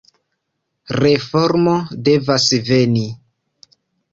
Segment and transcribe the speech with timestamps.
[1.03, 1.75] Reformo
[2.09, 3.07] devas veni.